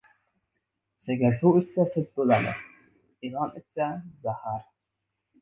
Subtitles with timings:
[1.03, 2.55] •Sigir suv ichsa sut bo‘ladi,
[3.29, 3.93] ilon ichsa―
[4.27, 4.67] zahar.